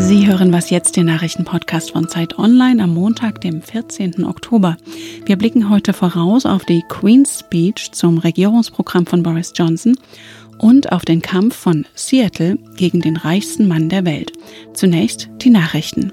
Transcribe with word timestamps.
Sie 0.00 0.26
hören 0.26 0.52
was 0.52 0.70
jetzt, 0.70 0.96
den 0.96 1.06
Nachrichtenpodcast 1.06 1.90
von 1.90 2.08
Zeit 2.08 2.38
Online 2.38 2.82
am 2.82 2.94
Montag, 2.94 3.40
dem 3.40 3.60
14. 3.60 4.24
Oktober. 4.24 4.76
Wir 5.26 5.36
blicken 5.36 5.68
heute 5.68 5.92
voraus 5.92 6.46
auf 6.46 6.64
die 6.64 6.82
Queen's 6.88 7.40
Speech 7.40 7.92
zum 7.92 8.18
Regierungsprogramm 8.18 9.06
von 9.06 9.22
Boris 9.22 9.52
Johnson 9.54 9.98
und 10.58 10.92
auf 10.92 11.04
den 11.04 11.20
Kampf 11.20 11.56
von 11.56 11.84
Seattle 11.94 12.56
gegen 12.76 13.00
den 13.00 13.16
reichsten 13.16 13.66
Mann 13.66 13.88
der 13.88 14.04
Welt. 14.04 14.32
Zunächst 14.72 15.28
die 15.42 15.50
Nachrichten. 15.50 16.12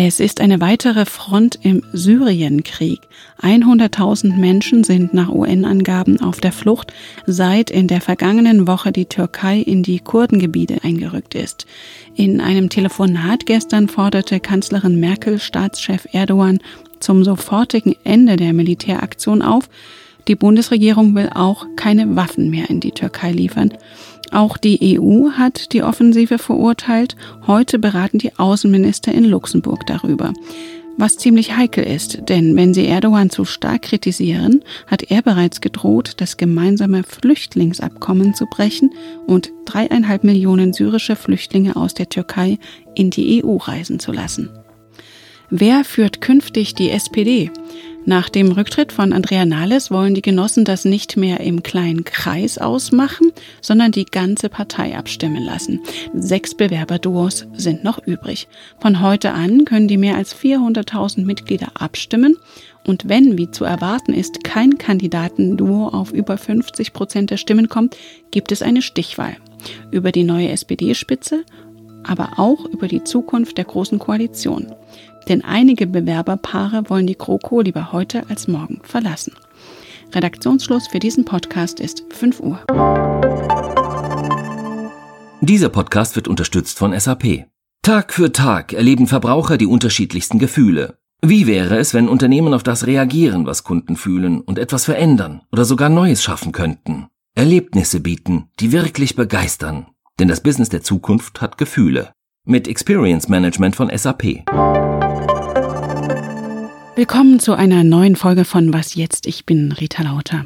Es 0.00 0.20
ist 0.20 0.40
eine 0.40 0.60
weitere 0.60 1.06
Front 1.06 1.58
im 1.60 1.82
Syrienkrieg. 1.92 3.00
100.000 3.42 4.36
Menschen 4.36 4.84
sind 4.84 5.12
nach 5.12 5.28
UN-Angaben 5.28 6.20
auf 6.20 6.40
der 6.40 6.52
Flucht, 6.52 6.92
seit 7.26 7.68
in 7.72 7.88
der 7.88 8.00
vergangenen 8.00 8.68
Woche 8.68 8.92
die 8.92 9.06
Türkei 9.06 9.58
in 9.58 9.82
die 9.82 9.98
Kurdengebiete 9.98 10.84
eingerückt 10.84 11.34
ist. 11.34 11.66
In 12.14 12.40
einem 12.40 12.68
Telefonat 12.68 13.44
gestern 13.44 13.88
forderte 13.88 14.38
Kanzlerin 14.38 15.00
Merkel 15.00 15.40
Staatschef 15.40 16.06
Erdogan 16.12 16.60
zum 17.00 17.24
sofortigen 17.24 17.96
Ende 18.04 18.36
der 18.36 18.52
Militäraktion 18.52 19.42
auf. 19.42 19.68
Die 20.28 20.36
Bundesregierung 20.36 21.14
will 21.14 21.30
auch 21.34 21.66
keine 21.74 22.14
Waffen 22.14 22.50
mehr 22.50 22.68
in 22.68 22.80
die 22.80 22.92
Türkei 22.92 23.32
liefern. 23.32 23.72
Auch 24.30 24.58
die 24.58 25.00
EU 25.00 25.30
hat 25.30 25.72
die 25.72 25.82
Offensive 25.82 26.36
verurteilt. 26.36 27.16
Heute 27.46 27.78
beraten 27.78 28.18
die 28.18 28.38
Außenminister 28.38 29.10
in 29.12 29.24
Luxemburg 29.24 29.86
darüber. 29.86 30.34
Was 30.98 31.16
ziemlich 31.16 31.56
heikel 31.56 31.84
ist, 31.84 32.28
denn 32.28 32.56
wenn 32.56 32.74
sie 32.74 32.86
Erdogan 32.86 33.30
zu 33.30 33.44
stark 33.44 33.82
kritisieren, 33.82 34.64
hat 34.86 35.04
er 35.10 35.22
bereits 35.22 35.60
gedroht, 35.60 36.14
das 36.18 36.36
gemeinsame 36.36 37.04
Flüchtlingsabkommen 37.04 38.34
zu 38.34 38.46
brechen 38.46 38.90
und 39.26 39.52
dreieinhalb 39.64 40.24
Millionen 40.24 40.72
syrische 40.72 41.16
Flüchtlinge 41.16 41.76
aus 41.76 41.94
der 41.94 42.08
Türkei 42.08 42.58
in 42.94 43.10
die 43.10 43.42
EU 43.42 43.56
reisen 43.56 44.00
zu 44.00 44.12
lassen. 44.12 44.50
Wer 45.50 45.84
führt 45.84 46.20
künftig 46.20 46.74
die 46.74 46.90
SPD? 46.90 47.50
Nach 48.04 48.28
dem 48.28 48.52
Rücktritt 48.52 48.92
von 48.92 49.12
Andrea 49.12 49.44
Nahles 49.44 49.90
wollen 49.90 50.14
die 50.14 50.22
Genossen 50.22 50.64
das 50.64 50.84
nicht 50.84 51.16
mehr 51.16 51.40
im 51.40 51.62
kleinen 51.62 52.04
Kreis 52.04 52.56
ausmachen, 52.56 53.32
sondern 53.60 53.92
die 53.92 54.06
ganze 54.06 54.48
Partei 54.48 54.96
abstimmen 54.96 55.42
lassen. 55.42 55.80
Sechs 56.14 56.54
Bewerberduos 56.54 57.46
sind 57.54 57.84
noch 57.84 57.98
übrig. 58.06 58.48
Von 58.80 59.02
heute 59.02 59.32
an 59.32 59.64
können 59.64 59.88
die 59.88 59.98
mehr 59.98 60.16
als 60.16 60.34
400.000 60.34 61.24
Mitglieder 61.24 61.68
abstimmen. 61.74 62.36
Und 62.86 63.08
wenn, 63.08 63.36
wie 63.36 63.50
zu 63.50 63.64
erwarten 63.64 64.14
ist, 64.14 64.42
kein 64.42 64.78
Kandidatenduo 64.78 65.88
auf 65.88 66.12
über 66.12 66.38
50 66.38 66.94
Prozent 66.94 67.30
der 67.30 67.36
Stimmen 67.36 67.68
kommt, 67.68 67.96
gibt 68.30 68.52
es 68.52 68.62
eine 68.62 68.80
Stichwahl 68.80 69.36
über 69.90 70.12
die 70.12 70.24
neue 70.24 70.48
SPD-Spitze, 70.48 71.44
aber 72.04 72.38
auch 72.38 72.64
über 72.64 72.88
die 72.88 73.04
Zukunft 73.04 73.58
der 73.58 73.64
Großen 73.64 73.98
Koalition 73.98 74.72
denn 75.28 75.44
einige 75.44 75.86
Bewerberpaare 75.86 76.88
wollen 76.88 77.06
die 77.06 77.18
GroKo 77.18 77.60
lieber 77.60 77.92
heute 77.92 78.28
als 78.28 78.48
morgen 78.48 78.80
verlassen. 78.82 79.34
Redaktionsschluss 80.12 80.88
für 80.88 80.98
diesen 80.98 81.24
Podcast 81.24 81.80
ist 81.80 82.04
5 82.10 82.40
Uhr. 82.40 82.60
Dieser 85.40 85.68
Podcast 85.68 86.16
wird 86.16 86.28
unterstützt 86.28 86.78
von 86.78 86.98
SAP. 86.98 87.46
Tag 87.82 88.12
für 88.12 88.32
Tag 88.32 88.72
erleben 88.72 89.06
Verbraucher 89.06 89.56
die 89.56 89.66
unterschiedlichsten 89.66 90.38
Gefühle. 90.38 90.98
Wie 91.22 91.46
wäre 91.46 91.78
es, 91.78 91.94
wenn 91.94 92.08
Unternehmen 92.08 92.54
auf 92.54 92.62
das 92.62 92.86
reagieren, 92.86 93.46
was 93.46 93.64
Kunden 93.64 93.96
fühlen 93.96 94.40
und 94.40 94.58
etwas 94.58 94.84
verändern 94.84 95.42
oder 95.50 95.64
sogar 95.64 95.88
Neues 95.88 96.22
schaffen 96.22 96.52
könnten? 96.52 97.08
Erlebnisse 97.34 98.00
bieten, 98.00 98.50
die 98.60 98.72
wirklich 98.72 99.16
begeistern. 99.16 99.86
Denn 100.18 100.28
das 100.28 100.42
Business 100.42 100.68
der 100.68 100.82
Zukunft 100.82 101.40
hat 101.40 101.58
Gefühle. 101.58 102.12
Mit 102.44 102.66
Experience 102.66 103.28
Management 103.28 103.76
von 103.76 103.90
SAP. 103.96 104.44
Willkommen 106.98 107.38
zu 107.38 107.54
einer 107.54 107.84
neuen 107.84 108.16
Folge 108.16 108.44
von 108.44 108.74
Was 108.74 108.96
jetzt? 108.96 109.28
Ich 109.28 109.46
bin 109.46 109.70
Rita 109.70 110.02
Lauter. 110.02 110.42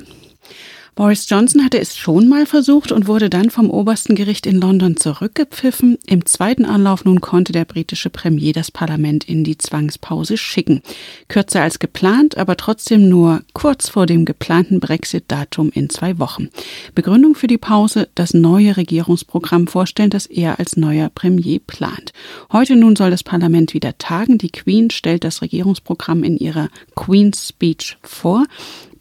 Boris 0.94 1.26
Johnson 1.26 1.64
hatte 1.64 1.80
es 1.80 1.96
schon 1.96 2.28
mal 2.28 2.44
versucht 2.44 2.92
und 2.92 3.06
wurde 3.06 3.30
dann 3.30 3.48
vom 3.48 3.70
obersten 3.70 4.14
Gericht 4.14 4.44
in 4.44 4.60
London 4.60 4.98
zurückgepfiffen. 4.98 5.96
Im 6.06 6.26
zweiten 6.26 6.66
Anlauf 6.66 7.06
nun 7.06 7.22
konnte 7.22 7.52
der 7.52 7.64
britische 7.64 8.10
Premier 8.10 8.52
das 8.52 8.70
Parlament 8.70 9.24
in 9.24 9.42
die 9.42 9.56
Zwangspause 9.56 10.36
schicken. 10.36 10.82
Kürzer 11.28 11.62
als 11.62 11.78
geplant, 11.78 12.36
aber 12.36 12.58
trotzdem 12.58 13.08
nur 13.08 13.40
kurz 13.54 13.88
vor 13.88 14.04
dem 14.04 14.26
geplanten 14.26 14.80
Brexit-Datum 14.80 15.70
in 15.72 15.88
zwei 15.88 16.18
Wochen. 16.18 16.50
Begründung 16.94 17.36
für 17.36 17.46
die 17.46 17.56
Pause, 17.56 18.10
das 18.14 18.34
neue 18.34 18.76
Regierungsprogramm 18.76 19.68
vorstellen, 19.68 20.10
das 20.10 20.26
er 20.26 20.58
als 20.58 20.76
neuer 20.76 21.08
Premier 21.08 21.58
plant. 21.66 22.12
Heute 22.52 22.76
nun 22.76 22.96
soll 22.96 23.10
das 23.10 23.22
Parlament 23.22 23.72
wieder 23.72 23.96
tagen. 23.96 24.36
Die 24.36 24.50
Queen 24.50 24.90
stellt 24.90 25.24
das 25.24 25.40
Regierungsprogramm 25.40 26.22
in 26.22 26.36
ihrer 26.36 26.68
Queen's 26.94 27.48
Speech 27.48 27.96
vor. 28.02 28.44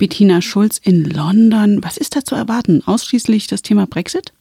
Bettina 0.01 0.41
Schulz 0.41 0.79
in 0.79 1.05
London. 1.05 1.83
Was 1.83 1.97
ist 1.97 2.15
da 2.15 2.25
zu 2.25 2.33
erwarten? 2.33 2.81
Ausschließlich 2.83 3.45
das 3.45 3.61
Thema 3.61 3.85
Brexit? 3.85 4.33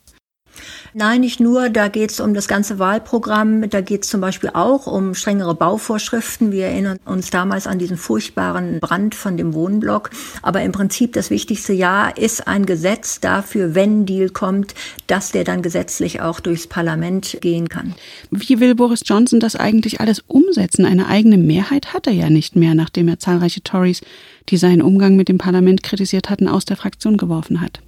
Nein, 0.92 1.20
nicht 1.20 1.40
nur. 1.40 1.68
Da 1.68 1.88
geht 1.88 2.10
es 2.10 2.20
um 2.20 2.34
das 2.34 2.48
ganze 2.48 2.78
Wahlprogramm. 2.78 3.68
Da 3.70 3.80
geht 3.80 4.04
es 4.04 4.10
zum 4.10 4.20
Beispiel 4.20 4.50
auch 4.52 4.86
um 4.86 5.14
strengere 5.14 5.54
Bauvorschriften. 5.54 6.52
Wir 6.52 6.66
erinnern 6.66 6.98
uns 7.04 7.30
damals 7.30 7.66
an 7.66 7.78
diesen 7.78 7.96
furchtbaren 7.96 8.80
Brand 8.80 9.14
von 9.14 9.36
dem 9.36 9.54
Wohnblock. 9.54 10.10
Aber 10.42 10.62
im 10.62 10.72
Prinzip 10.72 11.12
das 11.12 11.30
wichtigste 11.30 11.72
Jahr 11.72 12.16
ist 12.16 12.48
ein 12.48 12.66
Gesetz 12.66 13.20
dafür, 13.20 13.74
wenn 13.74 14.06
Deal 14.06 14.30
kommt, 14.30 14.74
dass 15.06 15.32
der 15.32 15.44
dann 15.44 15.62
gesetzlich 15.62 16.20
auch 16.20 16.40
durchs 16.40 16.66
Parlament 16.66 17.38
gehen 17.40 17.68
kann. 17.68 17.94
Wie 18.30 18.60
will 18.60 18.74
Boris 18.74 19.02
Johnson 19.04 19.40
das 19.40 19.56
eigentlich 19.56 20.00
alles 20.00 20.22
umsetzen? 20.26 20.84
Eine 20.84 21.06
eigene 21.06 21.38
Mehrheit 21.38 21.94
hat 21.94 22.06
er 22.06 22.12
ja 22.12 22.30
nicht 22.30 22.56
mehr, 22.56 22.74
nachdem 22.74 23.08
er 23.08 23.18
zahlreiche 23.18 23.62
Tories, 23.62 24.00
die 24.48 24.56
seinen 24.56 24.82
Umgang 24.82 25.16
mit 25.16 25.28
dem 25.28 25.38
Parlament 25.38 25.82
kritisiert 25.82 26.30
hatten, 26.30 26.48
aus 26.48 26.64
der 26.64 26.76
Fraktion 26.76 27.16
geworfen 27.16 27.60
hat. 27.60 27.80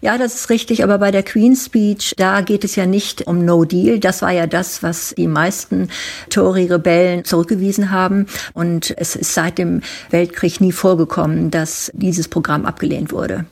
Ja, 0.00 0.18
das 0.18 0.34
ist 0.34 0.50
richtig, 0.50 0.82
aber 0.82 0.98
bei 0.98 1.10
der 1.10 1.22
Queen's 1.22 1.66
Speech, 1.66 2.14
da 2.16 2.40
geht 2.40 2.64
es 2.64 2.76
ja 2.76 2.86
nicht 2.86 3.26
um 3.26 3.44
No 3.44 3.64
Deal. 3.64 3.98
Das 3.98 4.22
war 4.22 4.32
ja 4.32 4.46
das, 4.46 4.82
was 4.82 5.14
die 5.16 5.26
meisten 5.26 5.88
Tory-Rebellen 6.30 7.24
zurückgewiesen 7.24 7.90
haben. 7.90 8.26
Und 8.54 8.94
es 8.96 9.16
ist 9.16 9.34
seit 9.34 9.58
dem 9.58 9.82
Weltkrieg 10.10 10.60
nie 10.60 10.72
vorgekommen, 10.72 11.50
dass 11.50 11.90
dieses 11.94 12.28
Programm 12.28 12.66
abgelehnt 12.66 13.12
wurde. 13.12 13.46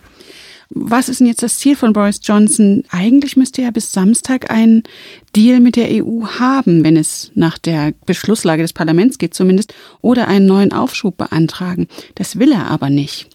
Was 0.72 1.08
ist 1.08 1.18
denn 1.18 1.26
jetzt 1.26 1.42
das 1.42 1.58
Ziel 1.58 1.74
von 1.74 1.92
Boris 1.92 2.20
Johnson? 2.22 2.84
Eigentlich 2.90 3.36
müsste 3.36 3.60
er 3.60 3.72
bis 3.72 3.90
Samstag 3.90 4.52
einen 4.52 4.84
Deal 5.34 5.58
mit 5.58 5.74
der 5.74 5.88
EU 5.90 6.26
haben, 6.38 6.84
wenn 6.84 6.96
es 6.96 7.32
nach 7.34 7.58
der 7.58 7.92
Beschlusslage 8.06 8.62
des 8.62 8.72
Parlaments 8.72 9.18
geht 9.18 9.34
zumindest, 9.34 9.74
oder 10.00 10.28
einen 10.28 10.46
neuen 10.46 10.72
Aufschub 10.72 11.16
beantragen. 11.16 11.88
Das 12.14 12.38
will 12.38 12.52
er 12.52 12.68
aber 12.68 12.88
nicht 12.88 13.28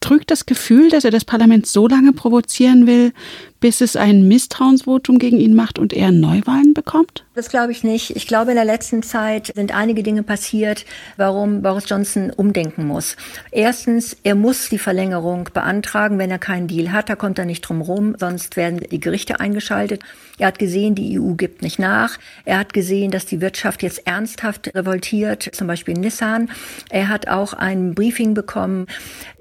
trügt 0.00 0.30
das 0.30 0.46
Gefühl, 0.46 0.90
dass 0.90 1.04
er 1.04 1.10
das 1.10 1.24
Parlament 1.24 1.66
so 1.66 1.86
lange 1.86 2.12
provozieren 2.12 2.86
will, 2.86 3.12
bis 3.60 3.82
es 3.82 3.94
ein 3.94 4.26
Misstrauensvotum 4.26 5.18
gegen 5.18 5.38
ihn 5.38 5.54
macht 5.54 5.78
und 5.78 5.92
er 5.92 6.10
Neuwahlen 6.10 6.72
bekommt? 6.72 7.24
Das 7.34 7.50
glaube 7.50 7.72
ich 7.72 7.84
nicht. 7.84 8.16
Ich 8.16 8.26
glaube, 8.26 8.50
in 8.50 8.56
der 8.56 8.64
letzten 8.64 9.02
Zeit 9.02 9.52
sind 9.54 9.74
einige 9.74 10.02
Dinge 10.02 10.22
passiert, 10.22 10.86
warum 11.16 11.62
Boris 11.62 11.84
Johnson 11.86 12.30
umdenken 12.30 12.86
muss. 12.86 13.16
Erstens, 13.52 14.16
er 14.24 14.34
muss 14.34 14.70
die 14.70 14.78
Verlängerung 14.78 15.50
beantragen, 15.52 16.18
wenn 16.18 16.30
er 16.30 16.38
keinen 16.38 16.68
Deal 16.68 16.90
hat. 16.92 17.10
Da 17.10 17.16
kommt 17.16 17.38
er 17.38 17.44
nicht 17.44 17.60
drum 17.60 17.82
rum, 17.82 18.16
sonst 18.18 18.56
werden 18.56 18.80
die 18.90 19.00
Gerichte 19.00 19.40
eingeschaltet. 19.40 20.02
Er 20.38 20.48
hat 20.48 20.58
gesehen, 20.58 20.94
die 20.94 21.20
EU 21.20 21.34
gibt 21.34 21.60
nicht 21.60 21.78
nach. 21.78 22.18
Er 22.46 22.58
hat 22.58 22.72
gesehen, 22.72 23.10
dass 23.10 23.26
die 23.26 23.42
Wirtschaft 23.42 23.82
jetzt 23.82 24.06
ernsthaft 24.06 24.74
revoltiert, 24.74 25.50
zum 25.52 25.66
Beispiel 25.66 25.94
Nissan. 25.94 26.50
Er 26.88 27.08
hat 27.08 27.28
auch 27.28 27.52
ein 27.52 27.94
Briefing 27.94 28.32
bekommen, 28.32 28.86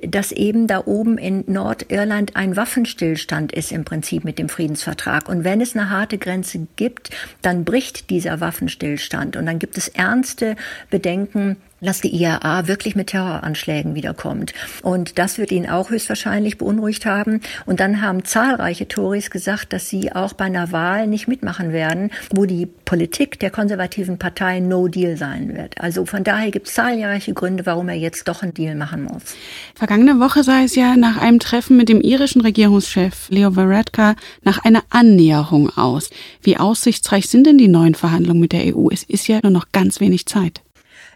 dass 0.06 0.34
eben 0.34 0.68
da 0.68 0.84
oben 0.86 1.18
in 1.18 1.46
Nordirland 1.48 2.36
ein 2.36 2.58
Waffenstillstand 2.58 3.54
ist 3.54 3.72
im 3.72 3.86
Prinzip 3.86 4.09
Prinzip 4.10 4.26
mit 4.26 4.40
dem 4.40 4.50
Friedensvertrag. 4.50 5.30
Und 5.30 5.44
wenn 5.44 5.62
es 5.62 5.76
eine 5.76 5.92
harte 5.92 6.18
Grenze 6.18 6.66
gibt, 6.78 7.12
dann 7.44 7.64
bricht 7.64 8.10
dieser 8.10 8.40
Waffenstillstand. 8.40 9.36
Und 9.36 9.46
dann 9.46 9.60
gibt 9.60 9.78
es 9.78 9.88
ernste 9.88 10.56
Bedenken, 10.90 11.58
dass 11.82 12.02
die 12.02 12.16
IAA 12.16 12.68
wirklich 12.68 12.96
mit 12.96 13.08
Terroranschlägen 13.08 13.96
wiederkommt. 13.96 14.54
Und 14.82 15.18
das 15.18 15.38
wird 15.38 15.52
ihn 15.52 15.70
auch 15.70 15.90
höchstwahrscheinlich 15.90 16.58
beunruhigt 16.58 17.06
haben. 17.06 17.42
Und 17.66 17.80
dann 17.80 18.02
haben 18.02 18.26
zahlreiche 18.26 18.88
Tories 18.88 19.30
gesagt, 19.30 19.74
dass 19.74 19.90
sie 19.90 20.12
auch 20.12 20.34
bei 20.34 20.46
einer 20.46 20.72
Wahl 20.72 21.08
nicht 21.08 21.28
mitmachen 21.28 21.72
werden, 21.72 22.12
wo 22.34 22.46
die 22.46 22.66
Politik 22.66 23.40
der 23.40 23.52
konservativen 23.52 24.18
Partei 24.18 24.60
No 24.60 24.88
Deal 24.88 25.18
sein 25.18 25.56
wird. 25.56 25.80
Also 25.80 26.06
von 26.06 26.24
daher 26.24 26.52
gibt 26.52 26.68
es 26.68 26.74
zahlreiche 26.74 27.34
Gründe, 27.34 27.66
warum 27.66 27.90
er 27.90 27.96
jetzt 27.96 28.28
doch 28.28 28.44
einen 28.44 28.54
Deal 28.54 28.76
machen 28.76 29.04
muss. 29.04 29.24
Vergangene 29.76 30.20
Woche 30.20 30.44
sah 30.44 30.64
es 30.64 30.76
ja 30.76 30.96
nach 30.96 31.18
einem 31.18 31.40
Treffen 31.40 31.78
mit 31.78 31.90
dem 31.90 32.02
irischen 32.02 32.42
Regierungschef 32.42 33.30
Leo 33.30 33.56
Varadkar 33.56 34.16
nach 34.44 34.64
einer 34.66 34.84
Annäherung 34.90 35.70
aus. 35.78 36.10
Wie 36.42 36.58
aussichtsreich 36.58 37.28
sind 37.28 37.46
denn 37.48 37.58
die 37.58 37.68
neuen 37.68 37.96
Verhandlungen 37.96 38.42
mit 38.42 38.52
der 38.52 38.76
EU? 38.76 38.90
Es 38.92 39.04
ist 39.04 39.28
ja 39.28 39.40
nur 39.44 39.52
noch 39.52 39.72
ganz 39.72 40.00
wenig 40.00 40.26
Zeit. 40.26 40.62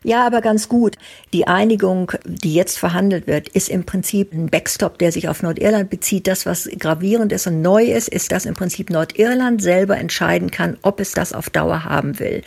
Ja, 0.04 0.26
aber 0.26 0.42
ganz 0.42 0.68
gut. 0.68 0.98
Die 1.32 1.48
Einigung, 1.48 2.12
die 2.26 2.54
jetzt 2.54 2.78
verhandelt 2.78 3.26
wird, 3.26 3.48
ist 3.50 3.70
im 3.70 3.86
Prinzip 3.86 4.34
ein 4.34 4.48
Backstop, 4.48 4.98
der 5.00 5.12
sich 5.12 5.30
auf 5.30 5.42
Nordirland 5.42 5.90
bezieht. 5.90 6.28
Das, 6.28 6.46
was 6.46 6.70
gravierend 6.78 7.32
ist 7.32 7.48
und 7.48 7.62
neu 7.62 7.86
ist, 7.86 8.10
ist, 8.10 8.32
dass 8.32 8.46
im 8.46 8.54
Prinzip 8.54 8.90
Nordirland 8.90 9.62
selber 9.62 9.98
entscheiden 9.98 10.52
kann, 10.52 10.78
ob 10.82 11.00
es 11.00 11.12
das 11.14 11.34
auf 11.34 11.50
Dauer 11.50 11.86
haben 11.86 12.20
will. 12.20 12.44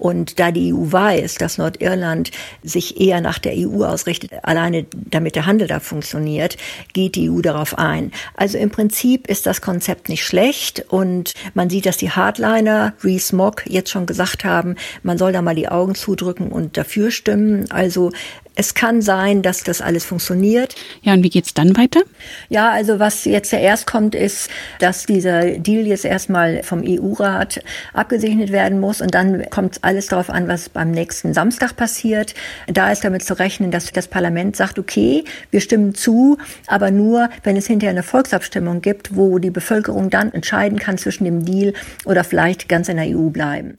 Und 0.00 0.40
da 0.40 0.50
die 0.50 0.72
EU 0.72 0.90
weiß, 0.90 1.34
dass 1.34 1.58
Nordirland 1.58 2.30
sich 2.62 2.98
eher 2.98 3.20
nach 3.20 3.38
der 3.38 3.52
EU 3.54 3.84
ausrichtet, 3.84 4.32
alleine 4.42 4.86
damit 4.92 5.36
der 5.36 5.44
Handel 5.44 5.68
da 5.68 5.78
funktioniert, 5.78 6.56
geht 6.94 7.16
die 7.16 7.30
EU 7.30 7.42
darauf 7.42 7.78
ein. 7.78 8.10
Also 8.34 8.56
im 8.56 8.70
Prinzip 8.70 9.28
ist 9.28 9.44
das 9.44 9.60
Konzept 9.60 10.08
nicht 10.08 10.24
schlecht 10.24 10.86
und 10.88 11.34
man 11.52 11.68
sieht, 11.68 11.84
dass 11.84 11.98
die 11.98 12.10
Hardliner, 12.10 12.94
Rees 13.04 13.32
Mogg, 13.32 13.62
jetzt 13.68 13.90
schon 13.90 14.06
gesagt 14.06 14.42
haben, 14.42 14.76
man 15.02 15.18
soll 15.18 15.32
da 15.32 15.42
mal 15.42 15.54
die 15.54 15.68
Augen 15.68 15.94
zudrücken 15.94 16.50
und 16.50 16.78
dafür 16.78 17.10
stimmen. 17.10 17.70
Also 17.70 18.10
es 18.54 18.74
kann 18.74 19.00
sein, 19.02 19.42
dass 19.42 19.62
das 19.62 19.80
alles 19.80 20.04
funktioniert. 20.04 20.74
Ja, 21.02 21.14
und 21.14 21.22
wie 21.22 21.30
geht's 21.30 21.54
dann 21.54 21.76
weiter? 21.76 22.00
Ja, 22.48 22.70
also 22.70 22.98
was 22.98 23.24
jetzt 23.24 23.50
zuerst 23.50 23.86
kommt, 23.86 24.14
ist, 24.14 24.50
dass 24.78 25.06
dieser 25.06 25.58
Deal 25.58 25.86
jetzt 25.86 26.04
erstmal 26.04 26.62
vom 26.62 26.82
EU-Rat 26.86 27.62
abgesegnet 27.94 28.52
werden 28.52 28.80
muss 28.80 29.00
und 29.00 29.14
dann 29.14 29.48
kommt 29.50 29.82
alles 29.82 30.08
darauf 30.08 30.30
an, 30.30 30.48
was 30.48 30.68
beim 30.68 30.90
nächsten 30.90 31.32
Samstag 31.34 31.76
passiert. 31.76 32.34
Da 32.66 32.90
ist 32.90 33.04
damit 33.04 33.24
zu 33.24 33.38
rechnen, 33.38 33.70
dass 33.70 33.92
das 33.92 34.08
Parlament 34.08 34.56
sagt, 34.56 34.78
okay, 34.78 35.24
wir 35.50 35.60
stimmen 35.60 35.94
zu, 35.94 36.38
aber 36.66 36.90
nur, 36.90 37.30
wenn 37.42 37.56
es 37.56 37.66
hinterher 37.66 37.90
eine 37.90 38.02
Volksabstimmung 38.02 38.82
gibt, 38.82 39.16
wo 39.16 39.38
die 39.38 39.50
Bevölkerung 39.50 40.10
dann 40.10 40.32
entscheiden 40.32 40.78
kann 40.78 40.98
zwischen 40.98 41.24
dem 41.24 41.44
Deal 41.44 41.72
oder 42.04 42.24
vielleicht 42.24 42.68
ganz 42.68 42.88
in 42.88 42.96
der 42.96 43.16
EU 43.16 43.30
bleiben. 43.30 43.78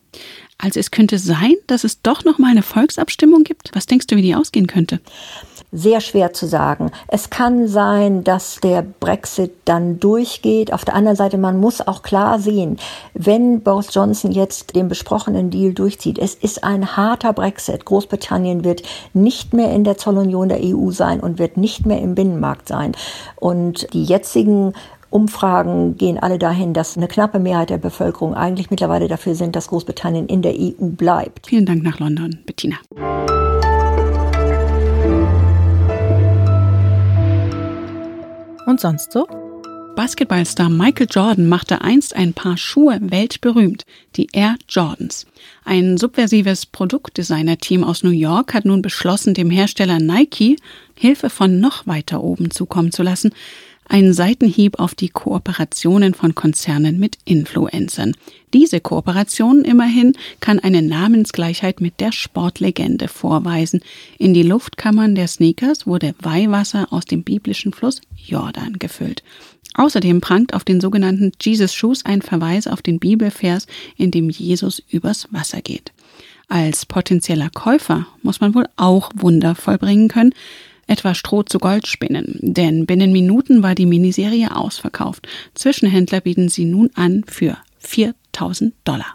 Also 0.62 0.80
es 0.80 0.92
könnte 0.92 1.18
sein, 1.18 1.56
dass 1.66 1.84
es 1.84 2.02
doch 2.02 2.24
noch 2.24 2.38
mal 2.38 2.52
eine 2.52 2.62
Volksabstimmung 2.62 3.44
gibt. 3.44 3.72
Was 3.74 3.88
denkst 3.88 4.08
du, 4.08 4.16
wie 4.16 4.22
die 4.22 4.36
ausgehen 4.36 4.68
könnte? 4.68 5.00
Sehr 5.72 6.02
schwer 6.02 6.34
zu 6.34 6.48
sagen. 6.48 6.92
Es 7.08 7.30
kann 7.30 7.68
sein, 7.68 8.24
dass 8.24 8.60
der 8.62 8.81
Brexit 8.81 9.54
dann 9.66 10.00
durchgeht. 10.00 10.72
Auf 10.72 10.86
der 10.86 10.96
anderen 10.96 11.16
Seite, 11.16 11.38
man 11.38 11.58
muss 11.60 11.81
auch 11.81 12.04
klar 12.04 12.40
sehen, 12.40 12.78
wenn 13.13 13.62
Boris 13.62 13.94
Johnson 13.94 14.31
jetzt 14.31 14.75
den 14.75 14.88
besprochenen 14.88 15.50
Deal 15.50 15.74
durchzieht, 15.74 16.19
es 16.19 16.36
ist 16.36 16.64
ein 16.64 16.96
harter 16.96 17.34
Brexit. 17.34 17.86
Großbritannien 17.86 18.64
wird 18.64 18.84
nicht 19.14 19.54
mehr 19.54 19.72
in 19.72 19.84
der 19.84 19.98
Zollunion 19.98 20.50
der 20.50 20.60
EU 20.62 20.92
sein 20.92 21.22
und 21.22 21.40
wird 21.40 21.57
nicht 21.57 21.86
mehr 21.86 22.02
im 22.02 22.16
Binnenmarkt 22.16 22.68
sein. 22.68 22.92
Und 23.38 23.88
die 23.94 24.04
jetzigen 24.04 24.74
Umfragen 25.12 25.98
gehen 25.98 26.18
alle 26.18 26.40
dahin, 26.40 26.74
dass 26.74 26.96
eine 26.96 27.10
knappe 27.10 27.38
Mehrheit 27.38 27.69
der 27.69 27.78
Bevölkerung 27.78 28.34
eigentlich 28.34 28.72
mittlerweile 28.72 29.10
dafür 29.10 29.36
sind, 29.36 29.58
dass 29.58 29.68
Großbritannien 29.68 30.28
in 30.28 30.42
der 30.42 30.54
EU 30.54 30.72
bleibt. 30.80 31.48
Vielen 31.48 31.66
Dank 31.66 31.84
nach 31.84 32.00
London, 32.00 32.40
Bettina. 32.46 32.78
Und 38.66 38.80
sonst 38.80 39.12
so? 39.12 39.28
Basketballstar 39.98 40.69
Michael 40.69 41.08
Jordan 41.12 41.50
machte 41.50 41.81
einst 41.81 42.16
ein 42.16 42.34
paar 42.34 42.56
Schuhe 42.56 42.98
weltberühmt, 43.02 43.86
die 44.16 44.30
Air 44.31 44.56
Jordans. 44.69 45.28
Ein 45.66 45.98
subversives 45.98 46.66
Produktdesigner-Team 46.66 47.84
aus 47.84 48.04
New 48.04 48.12
York 48.12 48.54
hat 48.54 48.64
nun 48.64 48.81
beschlossen, 48.81 49.34
dem 49.34 49.50
Hersteller 49.50 50.00
Nike 50.00 50.56
Hilfe 50.96 51.30
von 51.30 51.60
noch 51.60 51.86
weiter 51.86 52.24
oben 52.24 52.52
zukommen 52.52 52.94
zu 52.94 53.04
lassen 53.04 53.34
ein 53.92 54.14
Seitenhieb 54.14 54.80
auf 54.80 54.96
die 54.96 55.10
Kooperationen 55.10 56.14
von 56.14 56.34
Konzernen 56.34 56.98
mit 56.98 57.18
Influencern. 57.26 58.16
Diese 58.54 58.80
Kooperation 58.80 59.66
immerhin 59.66 60.14
kann 60.40 60.60
eine 60.60 60.82
Namensgleichheit 60.82 61.82
mit 61.82 62.00
der 62.00 62.14
Sportlegende 62.14 63.10
vorweisen. 63.10 63.82
In 64.18 64.34
die 64.34 64.44
Luftkammern 64.44 65.14
der 65.14 65.28
Sneakers 65.28 65.88
wurde 65.88 66.16
Weihwasser 66.22 66.88
aus 66.92 67.04
dem 67.04 67.24
biblischen 67.24 67.74
Fluss 67.74 68.00
Jordan 68.16 68.80
gefüllt. 68.80 69.24
Außerdem 69.74 70.22
prangt 70.22 70.54
auf 70.54 70.64
den 70.64 70.80
sogenannten 70.80 71.34
Jesus 71.42 71.74
Shoes 71.74 72.06
ein 72.06 72.22
Verweis 72.22 72.68
auf 72.68 72.82
den 72.82 72.98
Bibelvers, 72.98 73.68
in 73.98 74.10
dem 74.10 74.30
Jesus 74.30 74.82
übers 74.90 75.28
Wasser 75.32 75.62
geht. 75.62 75.92
Als 76.48 76.86
potenzieller 76.86 77.50
Käufer 77.50 78.08
muss 78.24 78.40
man 78.40 78.56
wohl 78.56 78.68
auch 78.78 79.12
Wunder 79.16 79.54
vollbringen 79.54 80.08
können, 80.08 80.34
etwa 80.92 81.16
Stroh 81.16 81.44
zu 81.44 81.58
Gold 81.58 81.88
spinnen, 81.88 82.38
denn 82.42 82.86
binnen 82.86 83.14
Minuten 83.14 83.64
war 83.64 83.76
die 83.76 83.86
Miniserie 83.86 84.54
ausverkauft. 84.54 85.26
Zwischenhändler 85.56 86.20
bieten 86.20 86.50
sie 86.50 86.66
nun 86.66 86.90
an 86.96 87.24
für 87.26 87.58
4000 87.80 88.74
Dollar. 88.84 89.14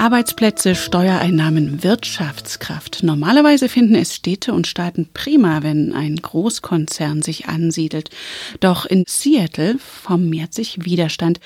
Arbeitsplätze, 0.00 0.74
Steuereinnahmen, 0.74 1.82
Wirtschaftskraft. 1.84 3.02
Normalerweise 3.02 3.68
finden 3.68 3.94
es 3.96 4.14
Städte 4.14 4.54
und 4.54 4.66
Staaten 4.66 5.10
prima, 5.12 5.62
wenn 5.62 5.92
ein 5.92 6.16
Großkonzern 6.16 7.20
sich 7.20 7.48
ansiedelt. 7.48 8.08
Doch 8.60 8.86
in 8.86 9.04
Seattle 9.06 9.76
formiert 9.78 10.54
sich 10.54 10.86
Widerstand. 10.86 11.38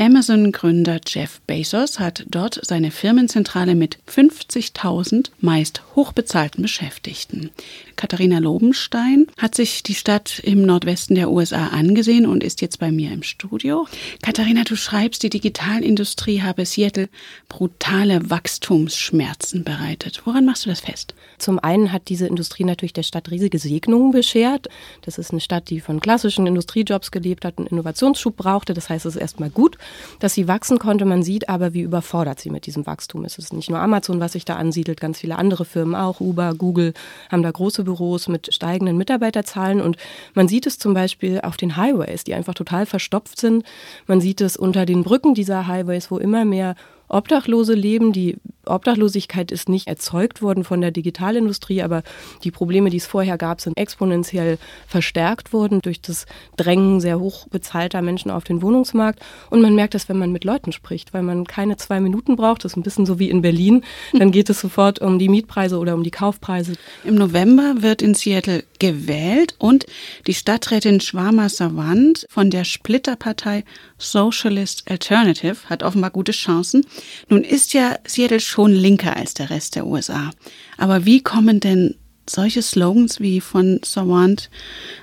Amazon-Gründer 0.00 0.98
Jeff 1.06 1.42
Bezos 1.42 2.00
hat 2.00 2.24
dort 2.26 2.58
seine 2.62 2.90
Firmenzentrale 2.90 3.74
mit 3.74 3.98
50.000 4.08 5.28
meist 5.40 5.82
hochbezahlten 5.94 6.62
Beschäftigten. 6.62 7.50
Katharina 7.96 8.38
Lobenstein 8.38 9.26
hat 9.36 9.54
sich 9.54 9.82
die 9.82 9.94
Stadt 9.94 10.38
im 10.38 10.62
Nordwesten 10.62 11.16
der 11.16 11.30
USA 11.30 11.66
angesehen 11.66 12.24
und 12.24 12.42
ist 12.42 12.62
jetzt 12.62 12.78
bei 12.78 12.90
mir 12.90 13.12
im 13.12 13.22
Studio. 13.22 13.86
Katharina, 14.22 14.64
du 14.64 14.74
schreibst, 14.74 15.22
die 15.22 15.28
Digitalindustrie 15.28 16.40
habe 16.40 16.64
Seattle 16.64 17.10
brutale 17.50 18.30
Wachstumsschmerzen 18.30 19.64
bereitet. 19.64 20.22
Woran 20.24 20.46
machst 20.46 20.64
du 20.64 20.70
das 20.70 20.80
fest? 20.80 21.14
Zum 21.36 21.58
einen 21.58 21.92
hat 21.92 22.08
diese 22.08 22.26
Industrie 22.26 22.64
natürlich 22.64 22.94
der 22.94 23.02
Stadt 23.02 23.30
riesige 23.30 23.58
Segnungen 23.58 24.12
beschert. 24.12 24.68
Das 25.02 25.18
ist 25.18 25.32
eine 25.32 25.42
Stadt, 25.42 25.68
die 25.68 25.80
von 25.80 26.00
klassischen 26.00 26.46
Industriejobs 26.46 27.10
gelebt 27.10 27.44
hat, 27.44 27.58
einen 27.58 27.66
Innovationsschub 27.66 28.34
brauchte. 28.34 28.72
Das 28.72 28.88
heißt, 28.88 29.04
es 29.04 29.16
ist 29.16 29.20
erstmal 29.20 29.50
gut, 29.50 29.76
dass 30.18 30.34
sie 30.34 30.48
wachsen 30.48 30.78
konnte. 30.78 31.04
Man 31.04 31.22
sieht 31.22 31.48
aber, 31.48 31.74
wie 31.74 31.82
überfordert 31.82 32.40
sie 32.40 32.50
mit 32.50 32.66
diesem 32.66 32.86
Wachstum 32.86 33.24
ist. 33.24 33.38
Es 33.38 33.46
ist 33.46 33.52
nicht 33.52 33.70
nur 33.70 33.80
Amazon, 33.80 34.20
was 34.20 34.32
sich 34.32 34.44
da 34.44 34.56
ansiedelt, 34.56 35.00
ganz 35.00 35.20
viele 35.20 35.36
andere 35.36 35.64
Firmen 35.64 35.94
auch. 35.94 36.20
Uber, 36.20 36.54
Google 36.54 36.94
haben 37.30 37.42
da 37.42 37.50
große 37.50 37.84
Büros 37.84 38.28
mit 38.28 38.52
steigenden 38.54 38.96
Mitarbeiterzahlen. 38.96 39.80
Und 39.80 39.96
man 40.34 40.48
sieht 40.48 40.66
es 40.66 40.78
zum 40.78 40.94
Beispiel 40.94 41.40
auf 41.42 41.56
den 41.56 41.76
Highways, 41.76 42.24
die 42.24 42.34
einfach 42.34 42.54
total 42.54 42.86
verstopft 42.86 43.40
sind. 43.40 43.64
Man 44.06 44.20
sieht 44.20 44.40
es 44.40 44.56
unter 44.56 44.86
den 44.86 45.02
Brücken 45.02 45.34
dieser 45.34 45.66
Highways, 45.66 46.10
wo 46.10 46.18
immer 46.18 46.44
mehr 46.44 46.74
Obdachlose 47.08 47.74
leben. 47.74 48.12
Die 48.12 48.36
Obdachlosigkeit 48.66 49.50
ist 49.50 49.68
nicht 49.68 49.88
erzeugt 49.88 50.42
worden 50.42 50.64
von 50.64 50.80
der 50.80 50.90
Digitalindustrie, 50.90 51.82
aber 51.82 52.02
die 52.44 52.50
Probleme, 52.50 52.90
die 52.90 52.98
es 52.98 53.06
vorher 53.06 53.38
gab, 53.38 53.60
sind 53.60 53.78
exponentiell 53.78 54.58
verstärkt 54.86 55.52
worden 55.52 55.80
durch 55.80 56.00
das 56.00 56.26
Drängen 56.56 57.00
sehr 57.00 57.20
hoch 57.20 57.48
bezahlter 57.48 58.02
Menschen 58.02 58.30
auf 58.30 58.44
den 58.44 58.62
Wohnungsmarkt. 58.62 59.20
Und 59.50 59.62
man 59.62 59.74
merkt 59.74 59.94
das, 59.94 60.08
wenn 60.08 60.18
man 60.18 60.32
mit 60.32 60.44
Leuten 60.44 60.72
spricht, 60.72 61.14
weil 61.14 61.22
man 61.22 61.46
keine 61.46 61.76
zwei 61.76 62.00
Minuten 62.00 62.36
braucht. 62.36 62.64
Das 62.64 62.72
ist 62.72 62.76
ein 62.76 62.82
bisschen 62.82 63.06
so 63.06 63.18
wie 63.18 63.30
in 63.30 63.42
Berlin. 63.42 63.84
Dann 64.12 64.30
geht 64.30 64.50
es 64.50 64.60
sofort 64.60 65.00
um 65.00 65.18
die 65.18 65.28
Mietpreise 65.28 65.78
oder 65.78 65.94
um 65.94 66.02
die 66.02 66.10
Kaufpreise. 66.10 66.74
Im 67.04 67.14
November 67.14 67.76
wird 67.78 68.02
in 68.02 68.14
Seattle 68.14 68.64
gewählt 68.80 69.54
und 69.58 69.86
die 70.26 70.34
Stadträtin 70.34 71.00
Schwarma 71.00 71.48
Savant 71.48 72.26
von 72.28 72.50
der 72.50 72.64
Splitterpartei 72.64 73.64
Socialist 73.98 74.90
Alternative 74.90 75.56
hat 75.66 75.84
offenbar 75.84 76.10
gute 76.10 76.32
Chancen. 76.32 76.84
Nun 77.28 77.44
ist 77.44 77.72
ja 77.72 77.96
Seattle 78.04 78.40
schon 78.40 78.72
linker 78.72 79.16
als 79.16 79.34
der 79.34 79.50
Rest 79.50 79.76
der 79.76 79.86
USA. 79.86 80.30
Aber 80.76 81.04
wie 81.04 81.22
kommen 81.22 81.60
denn 81.60 81.94
solche 82.28 82.62
Slogans 82.62 83.20
wie 83.20 83.40
von 83.40 83.80
Savant 83.84 84.50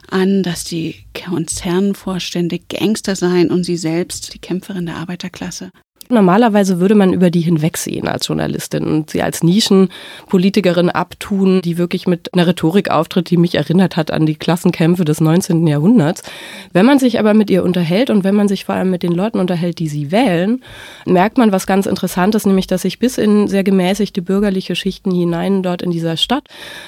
an, 0.09 0.43
dass 0.43 0.63
die 0.63 0.95
Konzernvorstände 1.13 2.59
Gangster 2.59 3.15
seien 3.15 3.51
und 3.51 3.63
sie 3.63 3.77
selbst 3.77 4.33
die 4.33 4.39
Kämpferin 4.39 4.87
der 4.87 4.97
Arbeiterklasse? 4.97 5.71
Normalerweise 6.09 6.79
würde 6.79 6.95
man 6.95 7.13
über 7.13 7.29
die 7.29 7.41
hinwegsehen 7.41 8.07
als 8.07 8.27
Journalistin 8.27 8.85
und 8.85 9.09
sie 9.09 9.21
als 9.21 9.43
Nischenpolitikerin 9.43 10.89
abtun, 10.89 11.61
die 11.61 11.77
wirklich 11.77 12.07
mit 12.07 12.33
einer 12.33 12.47
Rhetorik 12.47 12.89
auftritt, 12.89 13.29
die 13.29 13.37
mich 13.37 13.55
erinnert 13.55 13.97
hat 13.97 14.11
an 14.11 14.25
die 14.25 14.35
Klassenkämpfe 14.35 15.03
des 15.03 15.19
19. 15.19 15.67
Jahrhunderts. 15.67 16.23
Wenn 16.71 16.85
man 16.85 16.99
sich 16.99 17.19
aber 17.19 17.33
mit 17.33 17.49
ihr 17.49 17.63
unterhält 17.63 18.09
und 18.09 18.23
wenn 18.23 18.35
man 18.35 18.47
sich 18.47 18.65
vor 18.65 18.75
allem 18.75 18.89
mit 18.89 19.03
den 19.03 19.11
Leuten 19.11 19.39
unterhält, 19.39 19.79
die 19.79 19.89
sie 19.89 20.11
wählen, 20.11 20.63
merkt 21.05 21.37
man 21.37 21.51
was 21.51 21.67
ganz 21.67 21.85
Interessantes, 21.85 22.45
nämlich 22.45 22.67
dass 22.67 22.83
sich 22.83 22.99
bis 22.99 23.17
in 23.17 23.47
sehr 23.47 23.63
gemäßigte 23.63 24.21
bürgerliche 24.21 24.75
Schichten 24.75 25.11
hinein 25.11 25.63
dort 25.63 25.81
in 25.81 25.91
dieser 25.91 26.17
Stadt 26.17 26.47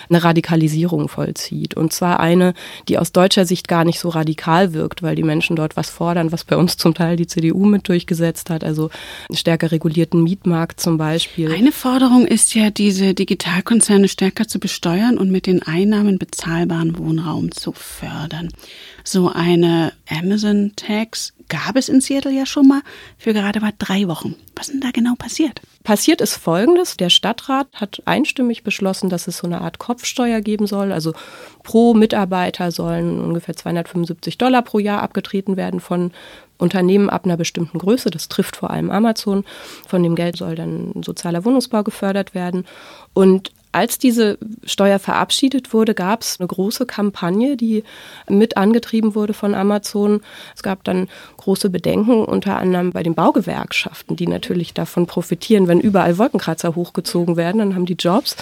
eine 0.10 0.24
Radikalisierung 0.24 1.10
vollzieht. 1.10 1.76
Und 1.76 1.92
zwar 1.92 2.20
eine, 2.20 2.54
die 2.88 2.98
aus 2.98 3.12
deutscher 3.12 3.46
Sicht 3.46 3.68
gar 3.68 3.84
nicht 3.84 4.00
so 4.00 4.10
radikal 4.10 4.74
wirkt, 4.74 5.04
weil 5.04 5.16
die 5.16 5.24
Menschen 5.24 5.56
dort 5.56 5.76
was 5.76 5.90
fordern, 5.90 6.32
was 6.32 6.44
bei 6.46 6.56
uns 6.56 6.78
zum 6.78 6.94
Teil 6.94 7.16
die 7.16 7.28
CDU 7.28 7.66
mit 7.66 7.88
durchgesetzt 7.88 8.50
hat. 8.50 8.64
Also 8.64 8.90
stärker 9.34 9.72
regulierten 9.72 10.24
Mietmarkt 10.24 10.80
zum 10.80 10.98
Beispiel. 10.98 11.52
Eine 11.52 11.72
Forderung 11.72 12.26
ist 12.26 12.56
ja, 12.56 12.70
diese 12.70 13.14
Digitalkonzerne 13.14 14.08
stärker 14.08 14.48
zu 14.48 14.60
besteuern 14.60 15.18
und 15.18 15.32
mit 15.32 15.46
den 15.46 15.64
Einnahmen 15.64 16.18
bezahlbaren 16.20 16.98
Wohnraum 16.98 17.52
zu 17.52 17.72
fördern. 17.72 18.50
So 19.04 19.30
eine 19.30 19.94
Amazon-Tax 20.10 21.34
gab 21.48 21.76
es 21.76 21.90
in 21.90 22.02
Seattle 22.02 22.32
ja 22.32 22.46
schon 22.46 22.68
mal 22.68 22.82
für 23.18 23.34
gerade 23.34 23.60
mal 23.60 23.74
drei 23.78 24.08
Wochen. 24.08 24.36
Was 24.56 24.68
ist 24.68 24.74
denn 24.74 24.82
da 24.82 24.92
genau 24.92 25.16
passiert? 25.16 25.62
Passiert 25.90 26.22
ist 26.22 26.36
Folgendes. 26.36 26.98
Der 26.98 27.10
Stadtrat 27.10 27.66
hat 27.74 28.04
einstimmig 28.06 28.62
beschlossen, 28.62 29.10
dass 29.10 29.26
es 29.26 29.40
so 29.40 29.48
eine 29.48 29.62
Art 29.62 29.80
Kopfsteuer 29.80 30.40
geben 30.40 30.68
soll. 30.68 30.92
Also 30.92 31.14
pro 31.64 31.96
Mitarbeiter 31.96 32.70
sollen 32.70 33.20
ungefähr 33.20 33.56
275 33.56 34.38
Dollar 34.38 34.62
pro 34.62 34.78
Jahr 34.78 35.02
abgetreten 35.02 35.58
werden 35.58 35.80
von 35.80 36.12
Unternehmen 36.60 37.10
ab 37.10 37.26
einer 37.26 37.38
bestimmten 37.38 37.80
Größe. 37.80 38.12
Das 38.12 38.28
trifft 38.28 38.56
vor 38.56 38.70
allem 38.70 38.92
Amazon. 38.92 39.46
Von 39.88 40.04
dem 40.04 40.14
Geld 40.14 40.38
soll 40.38 40.54
dann 40.54 41.02
sozialer 41.04 41.44
Wohnungsbau 41.44 41.82
gefördert 41.82 42.36
werden. 42.36 42.68
Und 43.16 43.52
als 43.72 44.00
diese 44.00 44.40
Steuer 44.66 44.98
verabschiedet 44.98 45.74
wurde, 45.74 45.94
gab 45.94 46.24
es 46.24 46.40
eine 46.40 46.48
große 46.48 46.88
Kampagne, 46.88 47.56
die 47.56 47.84
mit 48.28 48.58
angetrieben 48.58 49.14
wurde 49.14 49.34
von 49.34 49.54
Amazon. 49.54 50.22
Es 50.56 50.64
gab 50.64 50.84
dann 50.84 51.08
große 51.38 51.70
Bedenken, 51.70 52.26
unter 52.26 52.58
anderem 52.58 52.92
bei 52.92 53.04
den 53.04 53.14
Baugewerkschaften, 53.14 54.16
die 54.16 54.26
natürlich 54.26 54.74
davon 54.74 55.06
profitieren, 55.06 55.68
wenn 55.68 55.80
überall 55.80 56.18
Wolkenkratzer 56.18 56.76
hochgezogen 56.76 57.38
werden, 57.38 57.60
dann 57.60 57.76
haben 57.76 57.86
die 57.86 57.94
Jobs. 57.94 58.36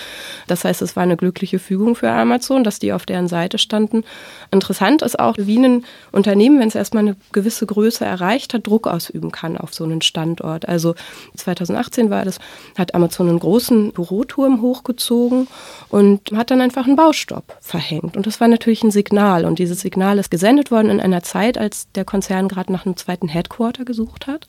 Das 0.48 0.64
heißt, 0.64 0.82
es 0.82 0.96
war 0.96 1.04
eine 1.04 1.18
glückliche 1.18 1.60
Fügung 1.60 1.96
für 1.96 2.10
Amazon, 2.10 2.64
dass 2.64 2.80
die 2.80 2.94
auf 2.94 3.06
deren 3.06 3.28
Seite 3.28 3.58
standen. 3.58 4.06
Interessant 4.52 5.02
ist 5.02 5.20
auch, 5.20 5.36
wie 5.38 5.58
ein 5.58 5.84
Unternehmen, 6.14 6.60
wenn 6.60 6.70
es 6.70 6.76
erstmal 6.76 7.04
eine 7.04 7.18
gewisse 7.34 7.66
Größe 7.66 8.06
erreicht 8.06 8.54
hat, 8.54 8.66
Druck 8.66 8.88
ausüben 8.88 9.32
kann 9.32 9.58
auf 9.58 9.74
so 9.74 9.84
einen 9.84 10.02
Standort. 10.02 10.70
Also 10.70 10.96
2018 11.36 12.10
war 12.10 12.24
das, 12.24 12.40
hat 12.78 12.96
Amazon 12.96 13.28
einen 13.28 13.40
großen 13.40 13.92
Büroturm 13.92 14.62
hochgezogen 14.62 15.17
gezogen 15.18 15.48
und 15.90 16.32
hat 16.34 16.52
dann 16.52 16.62
einfach 16.62 16.86
einen 16.86 16.96
Baustopp 16.96 17.58
verhängt. 17.62 18.18
Und 18.18 18.28
das 18.28 18.42
war 18.42 18.48
natürlich 18.48 18.84
ein 18.84 18.92
Signal. 18.92 19.46
Und 19.46 19.60
dieses 19.60 19.80
Signal 19.80 20.20
ist 20.20 20.30
gesendet 20.30 20.70
worden 20.70 20.90
in 20.90 21.00
einer 21.00 21.24
Zeit, 21.24 21.58
als 21.58 21.90
der 21.94 22.04
Konzern 22.04 22.50
gerade 22.50 22.72
nach 22.72 22.86
einem 22.86 22.98
zweiten 22.98 23.28
Headquarter 23.28 23.86
gesucht 23.86 24.28
hat. 24.28 24.48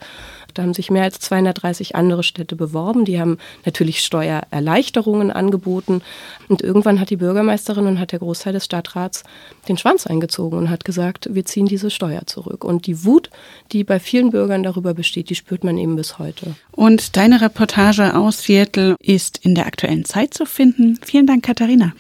Da 0.54 0.62
haben 0.62 0.74
sich 0.74 0.90
mehr 0.90 1.04
als 1.04 1.20
230 1.20 1.94
andere 1.94 2.24
Städte 2.24 2.56
beworben. 2.56 3.04
Die 3.04 3.20
haben 3.20 3.38
natürlich 3.64 4.00
Steuererleichterungen 4.00 5.30
angeboten. 5.30 6.02
Und 6.48 6.62
irgendwann 6.62 6.98
hat 6.98 7.10
die 7.10 7.16
Bürgermeisterin 7.16 7.86
und 7.86 8.00
hat 8.00 8.10
der 8.10 8.18
Großteil 8.18 8.54
des 8.54 8.64
Stadtrats 8.64 9.22
den 9.68 9.78
Schwanz 9.78 10.06
eingezogen 10.06 10.58
und 10.58 10.70
hat 10.70 10.84
gesagt, 10.84 11.28
wir 11.30 11.44
ziehen 11.44 11.66
diese 11.66 11.90
Steuer 11.90 12.26
zurück. 12.26 12.64
Und 12.64 12.86
die 12.86 13.04
Wut, 13.04 13.30
die 13.70 13.84
bei 13.84 14.00
vielen 14.00 14.30
Bürgern 14.30 14.64
darüber 14.64 14.94
besteht, 14.94 15.30
die 15.30 15.36
spürt 15.36 15.62
man 15.62 15.78
eben 15.78 15.94
bis 15.94 16.18
heute. 16.18 16.56
Und 16.72 17.16
deine 17.16 17.40
Reportage 17.40 18.16
aus 18.16 18.42
Seattle 18.42 18.96
ist 19.00 19.38
in 19.44 19.54
der 19.54 19.66
aktuellen 19.66 20.04
Zeit 20.04 20.34
zu 20.34 20.46
finden. 20.58 20.98
Vielen 21.04 21.28
Dank, 21.28 21.44
Katharina. 21.44 21.92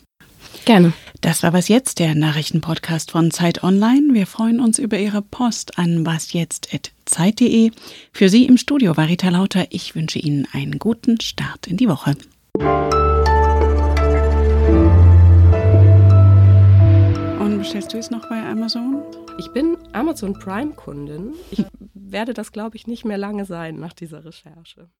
Gerne. 0.64 0.92
Das 1.20 1.44
war 1.44 1.52
was 1.52 1.68
jetzt, 1.68 2.00
der 2.00 2.16
Nachrichtenpodcast 2.16 3.12
von 3.12 3.30
Zeit 3.30 3.62
Online. 3.62 4.12
Wir 4.14 4.26
freuen 4.26 4.58
uns 4.58 4.80
über 4.80 4.98
Ihre 4.98 5.22
Post 5.22 5.78
an 5.78 6.04
wasjetzt.zeit.de. 6.04 7.70
Für 8.12 8.28
Sie 8.28 8.46
im 8.46 8.56
Studio 8.56 8.96
war 8.96 9.06
Rita 9.06 9.28
Lauter. 9.28 9.66
Ich 9.70 9.94
wünsche 9.94 10.18
Ihnen 10.18 10.46
einen 10.52 10.80
guten 10.80 11.20
Start 11.20 11.68
in 11.68 11.76
die 11.76 11.88
Woche. 11.88 12.16
Und 17.40 17.58
bestellst 17.58 17.94
du 17.94 17.98
es 17.98 18.10
noch 18.10 18.28
bei 18.28 18.42
Amazon? 18.42 19.02
Ich 19.38 19.48
bin 19.52 19.76
Amazon 19.92 20.32
Prime-Kundin. 20.32 21.34
Ich 21.52 21.64
werde 21.94 22.34
das, 22.34 22.50
glaube 22.50 22.76
ich, 22.76 22.88
nicht 22.88 23.04
mehr 23.04 23.18
lange 23.18 23.44
sein 23.44 23.78
nach 23.78 23.92
dieser 23.92 24.24
Recherche. 24.24 24.88